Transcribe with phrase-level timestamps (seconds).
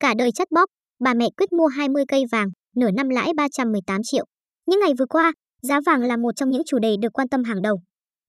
[0.00, 0.64] Cả đời chắt bóp,
[1.00, 4.24] bà mẹ quyết mua 20 cây vàng, nửa năm lãi 318 triệu.
[4.66, 5.32] Những ngày vừa qua,
[5.62, 7.80] giá vàng là một trong những chủ đề được quan tâm hàng đầu.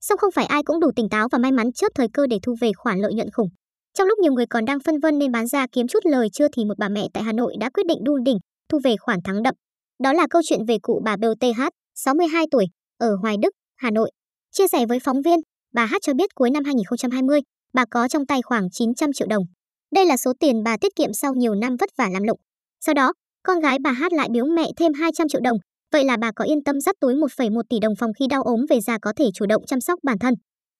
[0.02, 2.38] Song không phải ai cũng đủ tỉnh táo và may mắn chớp thời cơ để
[2.44, 3.50] thu về khoản lợi nhuận khủng.
[3.94, 6.48] Trong lúc nhiều người còn đang phân vân nên bán ra kiếm chút lời chưa
[6.54, 8.38] thì một bà mẹ tại Hà Nội đã quyết định đun đỉnh,
[8.70, 9.54] thu về khoản thắng đậm.
[10.04, 11.62] Đó là câu chuyện về cụ bà BTH,
[11.96, 12.66] 62 tuổi,
[12.98, 14.12] ở Hoài Đức, Hà Nội.
[14.52, 15.40] Chia sẻ với phóng viên,
[15.74, 17.40] bà Hát cho biết cuối năm 2020,
[17.74, 19.44] bà có trong tay khoảng 900 triệu đồng.
[19.94, 22.40] Đây là số tiền bà tiết kiệm sau nhiều năm vất vả làm lụng.
[22.86, 23.14] Sau đó,
[23.44, 25.58] con gái bà Hát lại biếu mẹ thêm 200 triệu đồng,
[25.92, 28.66] vậy là bà có yên tâm dắt túi 1,1 tỷ đồng phòng khi đau ốm
[28.70, 30.34] về già có thể chủ động chăm sóc bản thân.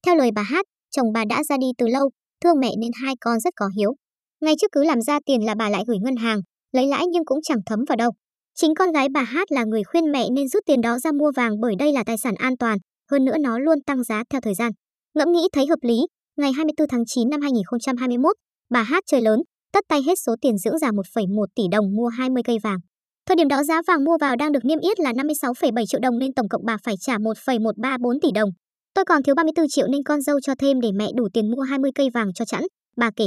[0.06, 2.10] Theo lời bà Hát, chồng bà đã ra đi từ lâu,
[2.44, 3.94] thương mẹ nên hai con rất có hiếu.
[4.40, 6.40] Ngay trước cứ làm ra tiền là bà lại gửi ngân hàng,
[6.72, 8.10] lấy lãi nhưng cũng chẳng thấm vào đâu.
[8.54, 11.32] Chính con gái bà Hát là người khuyên mẹ nên rút tiền đó ra mua
[11.36, 12.78] vàng bởi đây là tài sản an toàn,
[13.10, 14.72] hơn nữa nó luôn tăng giá theo thời gian.
[15.14, 18.36] Ngẫm nghĩ thấy hợp lý, ngày 24 tháng 9 năm 2021,
[18.70, 19.40] bà Hát chơi lớn,
[19.72, 22.78] tất tay hết số tiền dưỡng già 1,1 tỷ đồng mua 20 cây vàng.
[23.26, 26.18] Thời điểm đó giá vàng mua vào đang được niêm yết là 56,7 triệu đồng
[26.18, 28.50] nên tổng cộng bà phải trả 1,134 tỷ đồng.
[28.94, 31.60] Tôi còn thiếu 34 triệu nên con dâu cho thêm để mẹ đủ tiền mua
[31.60, 32.62] 20 cây vàng cho chẵn,
[32.96, 33.24] bà kể.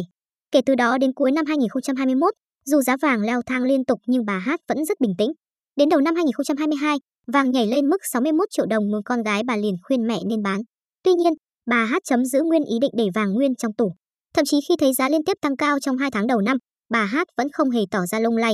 [0.52, 2.34] Kể từ đó đến cuối năm 2021,
[2.66, 5.30] dù giá vàng leo thang liên tục nhưng bà Hát vẫn rất bình tĩnh.
[5.76, 6.98] Đến đầu năm 2022,
[7.28, 10.42] vàng nhảy lên mức 61 triệu đồng nên con gái bà liền khuyên mẹ nên
[10.44, 10.62] bán.
[11.04, 11.34] Tuy nhiên,
[11.66, 13.94] bà Hát chấm giữ nguyên ý định để vàng nguyên trong tủ.
[14.34, 16.58] Thậm chí khi thấy giá liên tiếp tăng cao trong 2 tháng đầu năm,
[16.90, 18.54] bà Hát vẫn không hề tỏ ra lung lay.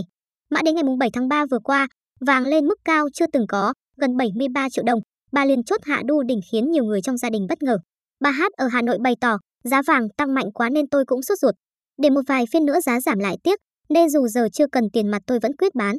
[0.50, 1.88] Mãi đến ngày 7 tháng 3 vừa qua,
[2.20, 5.00] vàng lên mức cao chưa từng có, gần 73 triệu đồng,
[5.32, 7.78] bà liền chốt hạ đu đỉnh khiến nhiều người trong gia đình bất ngờ.
[8.20, 11.22] Bà Hát ở Hà Nội bày tỏ, giá vàng tăng mạnh quá nên tôi cũng
[11.24, 11.56] sốt ruột.
[11.98, 15.08] Để một vài phiên nữa giá giảm lại tiếc, nên dù giờ chưa cần tiền
[15.08, 15.96] mặt tôi vẫn quyết bán.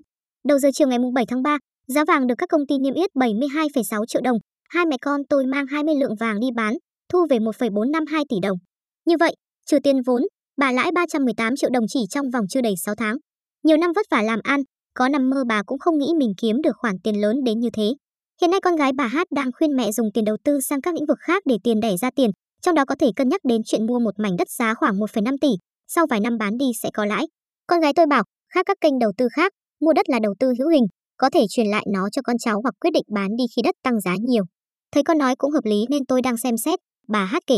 [0.48, 3.10] Đầu giờ chiều ngày 7 tháng 3, giá vàng được các công ty niêm yết
[3.14, 4.36] 72,6 triệu đồng.
[4.68, 6.74] Hai mẹ con tôi mang 20 lượng vàng đi bán,
[7.12, 8.58] thu về 1,452 tỷ đồng.
[9.06, 9.34] Như vậy,
[9.66, 10.22] trừ tiền vốn,
[10.56, 13.16] bà lãi 318 triệu đồng chỉ trong vòng chưa đầy 6 tháng.
[13.62, 14.60] Nhiều năm vất vả làm ăn,
[14.94, 17.68] có nằm mơ bà cũng không nghĩ mình kiếm được khoản tiền lớn đến như
[17.72, 17.94] thế.
[18.40, 20.94] Hiện nay con gái bà Hát đang khuyên mẹ dùng tiền đầu tư sang các
[20.94, 22.30] lĩnh vực khác để tiền đẻ ra tiền,
[22.62, 25.36] trong đó có thể cân nhắc đến chuyện mua một mảnh đất giá khoảng 1,5
[25.40, 25.48] tỷ,
[25.88, 27.26] sau vài năm bán đi sẽ có lãi.
[27.66, 30.52] Con gái tôi bảo, khác các kênh đầu tư khác, mua đất là đầu tư
[30.58, 30.84] hữu hình,
[31.16, 33.74] có thể truyền lại nó cho con cháu hoặc quyết định bán đi khi đất
[33.82, 34.44] tăng giá nhiều.
[34.92, 36.78] Thấy con nói cũng hợp lý nên tôi đang xem xét,
[37.08, 37.56] bà Hát kể.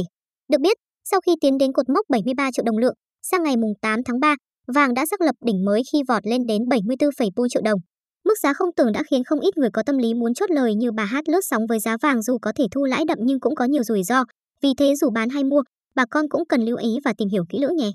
[0.49, 0.77] Được biết,
[1.11, 4.21] sau khi tiến đến cột mốc 73 triệu đồng lượng, sang ngày mùng 8 tháng
[4.21, 4.37] 3,
[4.75, 7.81] vàng đã xác lập đỉnh mới khi vọt lên đến 74,4 triệu đồng.
[8.25, 10.75] Mức giá không tưởng đã khiến không ít người có tâm lý muốn chốt lời
[10.75, 13.41] như bà Hát lướt sóng với giá vàng dù có thể thu lãi đậm nhưng
[13.41, 14.25] cũng có nhiều rủi ro.
[14.63, 15.63] Vì thế dù bán hay mua,
[15.95, 17.91] bà con cũng cần lưu ý và tìm hiểu kỹ lưỡng nhé.